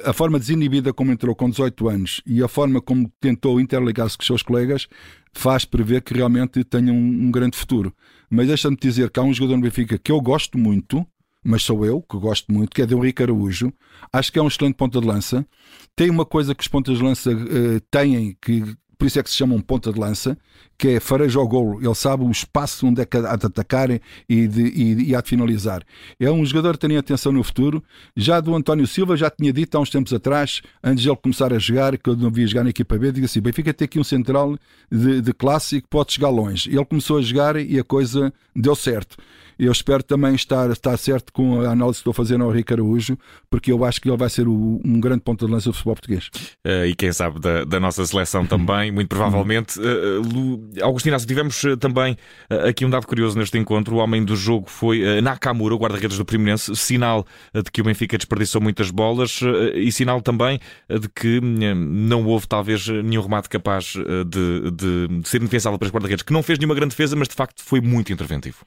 a 0.05 0.13
forma 0.13 0.41
desinibida 0.41 0.93
como 0.93 1.13
entrou 1.13 1.37
com 1.37 1.49
18 1.49 1.89
anos 1.89 2.21
e 2.27 2.43
a 2.43 2.49
forma 2.49 2.81
como 2.81 3.13
tentou 3.21 3.61
interligar-se 3.61 4.19
com 4.19 4.23
os 4.23 4.27
seus 4.27 4.43
colegas 4.43 4.89
faz 5.33 5.65
prever 5.65 6.03
que 6.03 6.15
realmente 6.15 6.65
tenha 6.65 6.93
um, 6.93 7.27
um 7.27 7.31
grande 7.31 7.57
futuro. 7.57 7.95
Mas 8.29 8.49
deixa-me 8.49 8.77
dizer 8.77 9.09
que 9.11 9.21
há 9.21 9.23
um 9.23 9.33
jogador 9.33 9.57
no 9.59 9.63
Benfica 9.63 9.97
que 9.99 10.11
eu 10.11 10.21
gosto 10.21 10.59
muito, 10.59 11.07
mas 11.47 11.63
sou 11.63 11.87
eu 11.87 12.03
que 12.03 12.19
gosto 12.19 12.53
muito, 12.53 12.75
que 12.75 12.83
é 12.83 12.87
de 12.87 12.95
Henrique 12.95 13.23
Araújo. 13.23 13.73
Acho 14.13 14.33
que 14.33 14.39
é 14.39 14.43
um 14.43 14.49
excelente 14.49 14.75
ponta 14.75 15.01
de 15.01 15.07
lança. 15.07 15.47
Tem 15.95 16.11
uma 16.11 16.27
coisa 16.27 16.55
que 16.55 16.63
os 16.63 16.69
pontas 16.69 16.99
de 16.99 17.05
lança 17.05 17.31
uh, 17.31 17.81
têm, 17.91 18.37
que 18.43 18.77
por 18.99 19.07
isso 19.07 19.19
é 19.19 19.23
que 19.23 19.31
se 19.31 19.37
chama 19.37 19.55
um 19.55 19.61
ponta 19.61 19.93
de 19.93 20.01
lança, 20.01 20.39
que 20.79 20.89
é 20.89 21.01
fareja 21.01 21.39
ao 21.39 21.47
golo. 21.47 21.79
Ele 21.81 21.95
sabe 21.95 22.25
o 22.25 22.31
espaço 22.31 22.87
onde 22.87 23.03
é 23.03 23.05
que 23.05 23.17
há 23.17 23.37
de 23.37 23.47
atacar 23.47 23.91
e, 23.91 24.01
de, 24.49 24.63
e, 24.63 25.11
e 25.11 25.15
há 25.15 25.21
de 25.21 25.29
finalizar. 25.29 25.83
É 26.19 26.31
um 26.31 26.45
jogador 26.45 26.79
que 26.79 26.89
tem 26.89 26.97
atenção 26.97 27.31
no 27.31 27.43
futuro. 27.43 27.83
Já 28.17 28.41
do 28.41 28.55
António 28.55 28.87
Silva, 28.87 29.17
já 29.17 29.31
tinha 29.31 29.53
dito 29.53 29.77
há 29.77 29.81
uns 29.81 29.91
tempos 29.91 30.15
atrás, 30.15 30.63
antes 30.83 31.03
de 31.03 31.11
ele 31.11 31.17
começar 31.17 31.53
a 31.53 31.59
jogar, 31.59 31.97
que 31.99 32.09
eu 32.09 32.17
não 32.17 32.31
via 32.31 32.47
jogar 32.47 32.65
na 32.65 32.71
equipa 32.71 32.99
B, 32.99 33.13
digo 33.13 33.27
assim: 33.27 33.41
Benfica 33.41 33.73
tem 33.75 33.85
aqui 33.85 34.01
um 34.01 34.05
central 34.05 34.59
de, 34.91 35.21
de 35.21 35.33
classe 35.33 35.81
que 35.81 35.89
pode 35.89 36.15
chegar 36.15 36.31
longe. 36.31 36.71
Ele 36.71 36.85
começou 36.85 37.19
a 37.19 37.23
jogar 37.23 37.57
e 37.57 37.79
a 37.79 37.85
coisa 37.85 38.33
deu 38.55 38.75
certo. 38.75 39.17
Eu 39.59 39.73
espero 39.73 40.03
também 40.03 40.35
estar, 40.35 40.71
estar 40.71 40.97
certo 40.99 41.33
com 41.33 41.63
a 41.63 41.71
análise 41.71 41.97
que 41.97 42.01
estou 42.01 42.13
fazendo 42.13 42.45
ao 42.45 42.51
Ricardo 42.51 42.83
Araújo, 42.83 43.19
porque 43.51 43.73
eu 43.73 43.85
acho 43.85 44.01
que 44.01 44.09
ele 44.09 44.17
vai 44.17 44.29
ser 44.29 44.47
o, 44.47 44.81
um 44.85 45.01
grande 45.01 45.21
ponto 45.21 45.47
de 45.47 45.53
lança 45.53 45.71
do 45.71 45.73
futebol 45.73 45.95
português. 45.95 46.31
Uh, 46.67 46.87
e 46.87 46.95
quem 46.95 47.11
sabe 47.13 47.41
da, 47.41 47.65
da, 47.65 47.81
nossa 47.81 48.05
seleção 48.05 48.47
também, 48.47 48.93
muito 48.93 49.09
provavelmente. 49.09 49.79
Uh, 49.79 51.07
Inácio, 51.07 51.27
tivemos 51.27 51.63
também 51.79 52.17
uh, 52.51 52.69
aqui 52.69 52.85
um 52.85 52.91
dado 52.91 53.07
curioso 53.07 53.39
neste 53.39 53.57
encontro. 53.57 53.97
O 53.97 53.99
homem 53.99 54.25
do 54.25 54.37
jogo 54.37 54.69
foi 54.69 55.21
Nakamura, 55.21 55.75
o 55.75 55.79
guarda-redes 55.79 56.19
do 56.19 56.25
Primerense, 56.25 56.75
sinal 56.75 57.25
de 57.55 57.71
que 57.71 57.81
o 57.81 57.85
Benfica 57.85 58.19
desperdiçou 58.19 58.61
muitas 58.61 58.91
bolas 58.91 59.41
e 59.75 59.91
sinal 59.93 60.21
também 60.21 60.59
de 60.89 61.09
que 61.09 61.41
não 61.41 62.25
houve 62.27 62.47
talvez 62.47 62.87
nenhum 62.89 63.23
remate 63.23 63.49
capaz 63.49 63.95
de, 63.95 64.71
de, 64.71 65.21
de 65.21 65.29
ser 65.29 65.41
indefensável 65.41 65.79
para 65.79 65.87
os 65.87 65.93
guarda-redes, 65.93 66.23
que 66.23 66.33
não 66.33 66.43
fez 66.43 66.59
nenhuma 66.59 66.75
grande 66.75 66.91
defesa, 66.91 67.15
mas 67.15 67.29
de 67.29 67.35
facto 67.35 67.63
foi 67.63 67.81
muito 67.81 68.13
interventivo. 68.13 68.59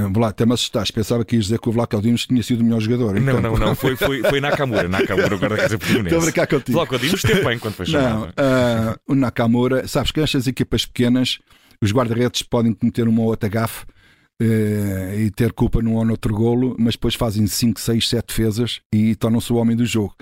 Vlad, 0.00 0.37
até 0.38 0.46
me 0.46 0.54
assustaste. 0.54 0.92
Pensava 0.92 1.24
que 1.24 1.34
ias 1.34 1.46
dizer 1.46 1.58
que 1.58 1.68
o 1.68 1.72
Vlaco 1.72 2.00
Dimos 2.00 2.26
tinha 2.26 2.42
sido 2.42 2.60
o 2.60 2.64
melhor 2.64 2.80
jogador. 2.80 3.14
Não, 3.14 3.38
então... 3.38 3.40
não, 3.40 3.56
não. 3.56 3.74
Foi, 3.74 3.96
foi, 3.96 4.22
foi 4.22 4.40
Nakamura. 4.40 4.86
Nakamura, 4.88 5.34
o 5.34 5.38
guarda-redes 5.38 5.74
português. 5.76 6.04
Estou 6.04 6.18
a 6.18 6.22
brincar 6.22 6.46
contigo. 6.46 6.72
Vlaco 6.72 6.98
Dimos 6.98 7.24
esteve 7.24 7.44
bem 7.44 7.58
quando 7.58 7.74
foi 7.74 7.86
chamado. 7.86 8.32
Não, 8.36 8.92
uh, 8.92 8.96
o 9.08 9.14
Nakamura, 9.14 9.88
sabes 9.88 10.12
que 10.12 10.20
estas 10.20 10.46
equipas 10.46 10.86
pequenas, 10.86 11.38
os 11.82 11.92
guarda-redes 11.92 12.42
podem 12.42 12.72
cometer 12.72 13.08
uma 13.08 13.22
ou 13.22 13.28
outra 13.28 13.48
gafe 13.48 13.84
uh, 14.40 15.18
e 15.18 15.30
ter 15.30 15.52
culpa 15.52 15.82
num 15.82 15.96
ou 15.96 16.04
noutro 16.04 16.32
golo, 16.32 16.76
mas 16.78 16.94
depois 16.94 17.16
fazem 17.16 17.46
5, 17.46 17.80
6, 17.80 18.08
7 18.08 18.26
defesas 18.28 18.80
e 18.94 19.16
tornam-se 19.16 19.52
o 19.52 19.56
homem 19.56 19.76
do 19.76 19.84
jogo. 19.84 20.14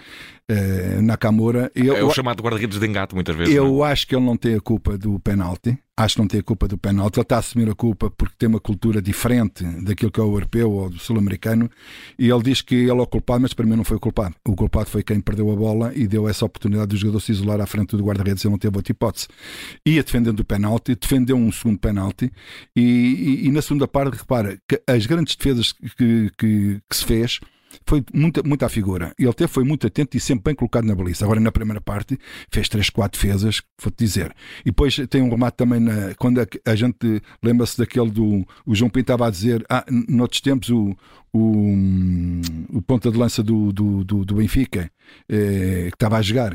Uh, 0.48 1.02
Nakamura. 1.02 1.72
Eu, 1.74 1.96
é 1.96 2.04
o 2.04 2.10
chamado 2.10 2.40
guarda-redes 2.40 2.78
de 2.78 2.86
engate, 2.86 3.16
muitas 3.16 3.34
vezes. 3.34 3.52
Eu 3.52 3.64
não? 3.64 3.84
É? 3.84 3.90
acho 3.90 4.06
que 4.06 4.14
ele 4.14 4.24
não 4.24 4.36
tem 4.36 4.54
a 4.54 4.60
culpa 4.60 4.96
do 4.96 5.18
penalti. 5.18 5.76
Acho 5.96 6.14
que 6.14 6.20
não 6.20 6.28
tem 6.28 6.38
a 6.38 6.42
culpa 6.42 6.68
do 6.68 6.78
penalti. 6.78 7.16
Ele 7.18 7.22
está 7.22 7.36
a 7.36 7.38
assumir 7.40 7.68
a 7.68 7.74
culpa 7.74 8.10
porque 8.10 8.34
tem 8.38 8.48
uma 8.48 8.60
cultura 8.60 9.02
diferente 9.02 9.64
daquilo 9.82 10.08
que 10.08 10.20
é 10.20 10.22
o 10.22 10.26
europeu 10.26 10.70
ou 10.70 10.88
do 10.88 11.00
sul-americano. 11.00 11.68
E 12.16 12.28
ele 12.28 12.42
diz 12.44 12.62
que 12.62 12.76
ele 12.76 12.90
é 12.90 12.94
o 12.94 13.06
culpado, 13.08 13.40
mas 13.40 13.54
para 13.54 13.66
mim 13.66 13.74
não 13.74 13.82
foi 13.82 13.96
o 13.96 14.00
culpado. 14.00 14.36
O 14.46 14.54
culpado 14.54 14.88
foi 14.88 15.02
quem 15.02 15.20
perdeu 15.20 15.50
a 15.50 15.56
bola 15.56 15.92
e 15.96 16.06
deu 16.06 16.28
essa 16.28 16.44
oportunidade 16.44 16.88
do 16.88 16.96
jogador 16.96 17.18
se 17.18 17.32
isolar 17.32 17.60
à 17.60 17.66
frente 17.66 17.96
do 17.96 18.04
guarda-redes. 18.04 18.44
Ele 18.44 18.52
não 18.52 18.58
teve 18.58 18.76
outra 18.76 18.92
hipótese. 18.92 19.26
Ia 19.84 20.02
defendendo 20.04 20.38
o 20.40 20.44
penalti, 20.44 20.94
defendeu 20.94 21.36
um 21.36 21.50
segundo 21.50 21.80
penalti. 21.80 22.30
E, 22.76 22.82
e, 22.82 23.46
e 23.48 23.50
na 23.50 23.62
segunda 23.62 23.88
parte, 23.88 24.16
repara, 24.16 24.56
que 24.68 24.80
as 24.86 25.06
grandes 25.06 25.34
defesas 25.34 25.72
que, 25.72 26.30
que, 26.38 26.80
que 26.88 26.96
se 26.96 27.04
fez 27.04 27.40
foi 27.84 28.04
muita, 28.12 28.42
muita 28.42 28.68
figura. 28.68 29.12
Ele 29.18 29.28
até 29.28 29.46
foi 29.46 29.64
muito 29.64 29.86
atento 29.86 30.16
e 30.16 30.20
sempre 30.20 30.44
bem 30.44 30.54
colocado 30.54 30.84
na 30.84 30.94
baliza. 30.94 31.24
Agora, 31.24 31.40
na 31.40 31.52
primeira 31.52 31.80
parte, 31.80 32.18
fez 32.50 32.68
3, 32.68 32.90
4 32.90 33.20
defesas, 33.20 33.62
vou-te 33.80 33.98
dizer. 33.98 34.34
E 34.60 34.70
depois 34.70 34.96
tem 35.10 35.22
um 35.22 35.30
remate 35.30 35.56
também, 35.56 35.80
na, 35.80 36.14
quando 36.14 36.40
a, 36.40 36.46
a 36.64 36.74
gente 36.74 37.22
lembra-se 37.42 37.78
daquele 37.78 38.10
do. 38.10 38.46
O 38.64 38.74
João 38.74 38.90
Pinto 38.90 39.12
estava 39.12 39.26
a 39.26 39.30
dizer, 39.30 39.64
ah, 39.68 39.84
noutros 40.08 40.40
tempos 40.40 40.70
o, 40.70 40.96
o, 41.36 42.78
o 42.78 42.82
ponta 42.82 43.10
de 43.10 43.18
lança 43.18 43.42
do, 43.42 43.72
do, 43.72 44.04
do, 44.04 44.24
do 44.24 44.34
Benfica, 44.34 44.90
eh, 45.28 45.88
que 45.90 45.96
estava 45.96 46.16
a 46.16 46.22
jogar, 46.22 46.54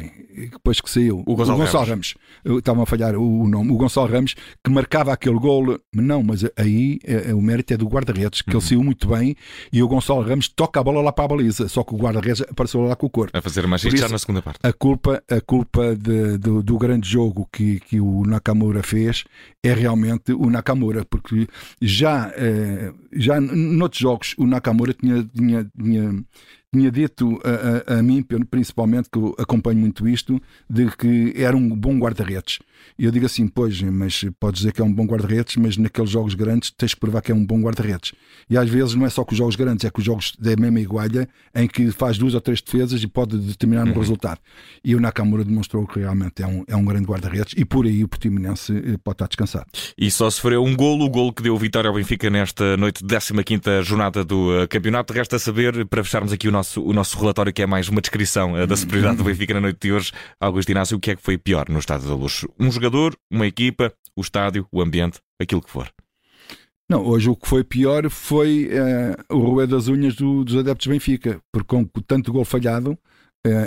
depois 0.52 0.82
que 0.82 0.90
saiu, 0.90 1.24
o 1.26 1.36
Gonçalo, 1.36 1.58
o 1.58 1.62
Gonçalo 1.62 1.86
Ramos. 1.86 2.16
Ramos. 2.46 2.58
Estavam 2.60 2.84
a 2.84 2.86
falhar 2.86 3.16
o, 3.16 3.42
o, 3.42 3.48
nome, 3.48 3.72
o 3.72 3.76
Gonçalo 3.76 4.08
Ramos, 4.08 4.36
que 4.64 4.72
marcava 4.72 5.14
aquele 5.14 5.38
gol. 5.38 5.80
Não, 5.94 6.24
mas 6.24 6.44
aí 6.56 7.00
é, 7.04 7.34
o 7.34 7.42
mérito 7.42 7.74
é 7.74 7.78
do 7.78 7.88
guarda-redes, 7.88 8.42
que 8.42 8.52
uhum. 8.52 8.58
ele 8.58 8.66
saiu 8.66 8.84
muito 8.84 9.08
bem 9.08 9.36
e 9.72 9.84
o 9.84 9.88
Gonçalo 9.88 10.22
Ramos 10.22 10.48
toca 10.48 10.80
a 10.80 10.84
bola 10.84 11.02
lá 11.02 11.12
para 11.12 11.26
a 11.26 11.28
baliza, 11.28 11.68
só 11.68 11.84
que 11.84 11.94
o 11.94 11.98
guarda-redes 11.98 12.42
apareceu 12.42 12.82
lá 12.82 12.96
com 12.96 13.08
o 13.08 13.10
corpo. 13.10 13.38
A 13.38 13.42
fazer 13.42 13.68
mais 13.68 13.82
já 13.82 14.10
na 14.10 14.18
segunda 14.18 14.42
parte. 14.42 14.60
A 14.64 14.74
culpa, 14.74 15.24
a 15.30 15.42
culpa 15.42 15.96
de, 15.96 16.38
do, 16.38 16.64
do 16.64 16.78
grande 16.78 17.10
jogo 17.10 17.48
que, 17.52 17.80
que 17.82 18.00
o 18.00 18.24
Nakamura 18.26 18.84
fez 18.84 19.24
é 19.64 19.74
realmente 19.74 20.32
o 20.34 20.50
Nakamura, 20.50 21.06
porque 21.06 21.48
já, 21.82 22.32
eh, 22.36 22.92
já 23.14 23.40
noutros 23.40 24.02
jogos 24.02 24.36
o 24.38 24.46
Nakamura 24.46 24.94
tinha, 24.94 25.24
tinha, 25.24 25.72
tinha 25.78 26.26
tinha 26.74 26.90
dito 26.90 27.40
a, 27.44 27.94
a, 27.94 28.00
a, 28.00 28.04
mim, 28.04 28.24
principalmente, 28.50 29.10
que 29.10 29.18
eu 29.18 29.36
acompanho 29.38 29.80
muito 29.80 30.08
isto, 30.08 30.42
de 30.70 30.90
que 30.96 31.34
era 31.36 31.56
um 31.56 31.70
bom 31.76 31.98
guarda-redes. 31.98 32.60
E 32.98 33.06
eu 33.06 33.12
digo 33.12 33.26
assim, 33.26 33.48
pois, 33.48 33.82
mas 33.82 34.26
podes 34.40 34.60
dizer 34.62 34.72
que 34.72 34.82
é 34.82 34.84
um 34.84 34.94
bom 34.94 35.06
guarda-redes, 35.06 35.56
mas 35.58 35.78
naqueles 35.78 36.10
jogos 36.10 36.34
grandes 36.34 36.72
tens 36.72 36.94
que 36.94 37.00
provar 37.00 37.22
que 37.22 37.32
é 37.32 37.36
um 37.36 37.46
bom 37.46 37.60
guarda-redes. 37.62 38.14
E 38.50 38.58
às 38.58 38.70
vezes 38.70 38.96
não 38.96 39.06
é 39.06 39.10
só 39.10 39.24
com 39.24 39.32
os 39.32 39.38
jogos 39.38 39.56
grandes, 39.56 39.86
é 39.86 39.90
com 39.90 40.00
os 40.00 40.06
jogos 40.06 40.34
da 40.40 40.56
mesma 40.56 40.80
igualha, 40.80 41.28
em 41.54 41.68
que 41.68 41.92
faz 41.92 42.18
duas 42.18 42.34
ou 42.34 42.42
três 42.42 42.62
defesas 42.62 43.02
e 43.04 43.08
pode 43.08 43.38
determinar 43.38 43.86
uhum. 43.88 43.94
o 43.94 44.00
resultado. 44.00 44.40
E 44.84 44.96
o 44.96 45.00
Nakamura 45.00 45.44
demonstrou 45.44 45.86
que 45.86 46.00
realmente 46.00 46.42
é 46.42 46.48
um, 46.48 46.64
é 46.68 46.76
um 46.76 46.86
grande 46.86 47.06
guarda-redes 47.06 47.54
e 47.58 47.66
por 47.66 47.86
aí 47.86 48.04
o 48.04 48.08
Portimonense 48.08 48.72
eh, 48.72 48.98
pode 49.04 49.16
estar 49.16 49.28
descansado. 49.28 49.66
E 49.98 50.10
só 50.10 50.30
sofreu 50.30 50.64
um 50.64 50.76
golo, 50.76 51.06
o 51.06 51.10
golo 51.10 51.34
que 51.34 51.44
deu 51.44 51.58
vitória 51.58 51.88
ao 51.88 51.96
Benfica 51.96 52.30
nesta 52.30 52.78
noite, 52.78 53.04
15 53.04 53.84
jornada 53.84 54.24
do 54.24 54.64
uh, 54.64 54.68
campeonato. 54.68 55.14
Resta 55.14 55.40
saber, 55.40 55.86
para 55.86 56.04
fecharmos 56.04 56.32
aqui 56.32 56.48
o 56.48 56.52
nosso, 56.52 56.61
o 56.78 56.94
nosso 56.94 57.18
relatório, 57.20 57.52
que 57.54 57.62
é 57.62 57.66
mais 57.66 57.90
uma 57.90 58.02
descrição 58.02 58.54
uh, 58.54 58.68
da 58.68 58.76
superioridade 58.76 59.18
do 59.18 59.24
Benfica 59.24 59.54
na 59.54 59.62
noite 59.62 59.80
de 59.82 59.92
hoje, 59.92 60.12
Augusto 60.40 60.70
Inácio, 60.70 60.98
o 60.98 61.00
que 61.00 61.12
é 61.12 61.16
que 61.16 61.22
foi 61.22 61.38
pior 61.38 61.68
no 61.70 61.80
Estádio 61.80 62.08
da 62.08 62.16
Luz? 62.16 62.46
Um 62.60 62.72
jogador, 62.72 63.16
uma 63.32 63.48
equipa, 63.48 63.94
o 64.16 64.22
estádio, 64.22 64.68
o 64.72 64.82
ambiente, 64.82 65.20
aquilo 65.40 65.62
que 65.62 65.70
for. 65.70 65.92
Não, 66.90 67.06
hoje 67.06 67.30
o 67.30 67.36
que 67.36 67.48
foi 67.48 67.64
pior 67.64 68.10
foi 68.10 68.70
uh, 68.70 69.36
o 69.36 69.40
roer 69.40 69.68
das 69.68 69.88
unhas 69.88 70.14
do, 70.16 70.44
dos 70.44 70.58
adeptos 70.58 70.88
Benfica, 70.88 71.40
porque 71.52 71.70
com 71.70 71.86
tanto 72.06 72.34
gol 72.34 72.44
falhado, 72.44 72.98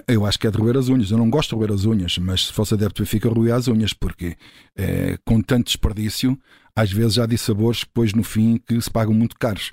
eu 0.06 0.24
acho 0.24 0.38
que 0.38 0.46
é 0.46 0.50
de 0.50 0.58
roer 0.58 0.76
as 0.76 0.88
unhas. 0.88 1.10
Eu 1.10 1.18
não 1.18 1.28
gosto 1.28 1.50
de 1.50 1.56
roer 1.56 1.72
as 1.72 1.84
unhas, 1.84 2.18
mas 2.18 2.46
se 2.46 2.52
fosse 2.52 2.74
adepto 2.74 3.02
Benfica, 3.02 3.28
roer 3.28 3.54
as 3.54 3.68
unhas, 3.68 3.92
porque 3.92 4.36
uh, 4.78 5.18
com 5.24 5.40
tanto 5.40 5.66
desperdício, 5.66 6.38
às 6.76 6.92
vezes 6.92 7.18
há 7.18 7.26
dissabores 7.26 7.80
depois 7.80 8.12
no 8.12 8.22
fim 8.22 8.60
que 8.66 8.80
se 8.80 8.90
pagam 8.90 9.14
muito 9.14 9.36
caros. 9.38 9.72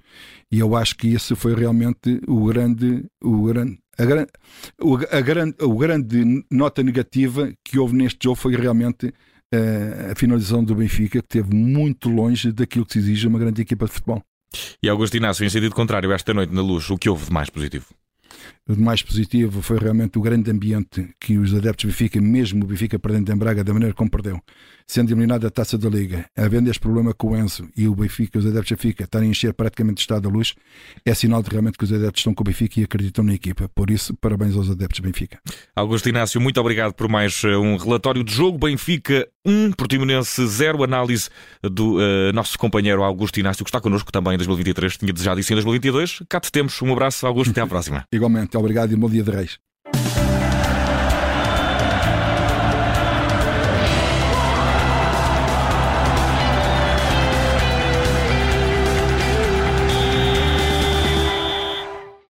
E 0.52 0.60
eu 0.60 0.76
acho 0.76 0.96
que 0.96 1.14
esse 1.14 1.36
foi 1.36 1.56
realmente 1.56 2.20
o 2.28 2.46
grande, 2.46 3.06
o 3.24 3.44
grande, 3.44 3.80
a, 3.98 4.06
gran, 4.06 4.26
a, 5.12 5.22
grande, 5.22 5.56
a 5.60 5.68
grande 5.68 6.46
nota 6.52 6.84
negativa 6.84 7.52
que 7.64 7.78
houve 7.80 7.96
neste 7.96 8.24
jogo 8.24 8.36
foi 8.36 8.56
realmente 8.56 9.14
a 10.12 10.16
finalização 10.16 10.64
do 10.64 10.74
Benfica, 10.74 11.20
que 11.20 11.26
esteve 11.26 11.54
muito 11.54 12.10
longe 12.10 12.52
daquilo 12.52 12.86
que 12.86 12.94
se 12.94 13.00
exige 13.00 13.28
uma 13.28 13.38
grande 13.38 13.62
equipa 13.62 13.86
de 13.86 13.92
futebol. 13.92 14.24
E 14.82 14.88
Augusto 14.88 15.18
Inácio, 15.18 15.46
em 15.46 15.50
sentido 15.50 15.76
contrário, 15.76 16.12
esta 16.12 16.34
noite 16.34 16.54
na 16.54 16.62
luz, 16.62 16.90
o 16.90 16.98
que 16.98 17.10
houve 17.10 17.26
de 17.26 17.32
mais 17.32 17.50
positivo? 17.50 17.86
O 18.72 18.76
de 18.76 18.82
mais 18.82 19.02
positivo 19.02 19.62
foi 19.62 19.78
realmente 19.78 20.18
o 20.18 20.22
grande 20.22 20.50
ambiente 20.50 21.10
que 21.20 21.38
os 21.38 21.54
adeptos 21.54 21.84
Benfica, 21.84 22.22
mesmo 22.22 22.64
o 22.64 22.68
Benfica 22.68 22.98
perdendo 22.98 23.30
em 23.30 23.36
Braga 23.36 23.66
da 23.66 23.74
maneira 23.74 23.94
como 23.94 24.10
perdeu, 24.10 24.40
sendo 24.88 25.10
eliminado 25.10 25.42
da 25.42 25.50
taça 25.50 25.78
da 25.78 25.90
Liga, 25.90 26.26
havendo 26.38 26.70
este 26.70 26.80
problema 26.80 27.14
com 27.14 27.32
o 27.32 27.38
Enzo 27.38 27.68
e 27.76 27.86
o 27.86 27.94
Benfica, 27.94 28.40
os 28.40 28.46
adeptos 28.46 28.72
Benfica, 28.72 29.04
estarem 29.04 29.28
a 29.28 29.32
encher 29.32 29.54
praticamente 29.54 30.00
o 30.00 30.04
estado 30.04 30.22
da 30.22 30.30
luz, 30.30 30.56
é 31.06 31.14
sinal 31.14 31.44
de 31.44 31.50
realmente 31.50 31.78
que 31.78 31.84
os 31.84 31.92
adeptos 31.92 32.22
estão 32.22 32.34
com 32.34 32.44
o 32.44 32.46
Benfica 32.46 32.80
e 32.80 32.84
acreditam 32.86 33.26
na 33.26 33.34
equipa. 33.34 33.70
Por 33.76 33.92
isso, 33.92 34.14
parabéns 34.22 34.56
aos 34.56 34.70
adeptos 34.70 35.02
Benfica. 35.02 35.38
Augusto 35.76 36.08
Inácio, 36.08 36.40
muito 36.40 36.58
obrigado 36.62 36.94
por 36.94 37.10
mais 37.10 37.44
eh, 37.44 37.58
um 37.58 37.76
relatório 37.76 38.24
de 38.24 38.34
jogo. 38.34 38.58
Benfica 38.58 39.28
1, 39.46 39.72
Portimonense 39.74 40.46
0. 40.46 40.84
Análise 40.84 41.30
do 41.64 41.98
uh, 41.98 42.34
nosso 42.34 42.58
companheiro 42.58 43.04
Augusto 43.04 43.40
Inácio, 43.40 43.64
que 43.64 43.70
está 43.70 43.82
connosco 43.82 44.12
também 44.12 44.34
em 44.34 44.38
2023. 44.38 44.98
Tinha 44.98 45.14
desejado 45.14 45.40
isso 45.40 45.52
em 45.52 45.56
2022. 45.56 46.24
Cá 46.30 46.40
te 46.40 46.52
temos. 46.52 46.82
Um 46.82 46.92
abraço, 46.92 47.26
Augusto. 47.26 47.52
Até 47.52 47.62
à 47.62 47.68
próxima. 47.68 48.06
Igualmente 48.12 48.56
obrigado 48.62 48.94
e 48.94 48.96
bom 48.96 49.10
dia 49.10 49.24
de 49.24 49.32
Reis. 49.32 49.60